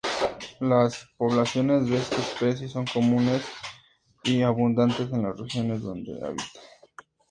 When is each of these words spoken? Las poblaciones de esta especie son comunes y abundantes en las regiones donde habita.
Las 0.61 1.07
poblaciones 1.15 1.87
de 1.87 1.95
esta 1.97 2.15
especie 2.15 2.67
son 2.67 2.85
comunes 2.91 3.43
y 4.23 4.41
abundantes 4.41 5.11
en 5.13 5.21
las 5.21 5.37
regiones 5.39 5.83
donde 5.83 6.17
habita. 6.25 6.59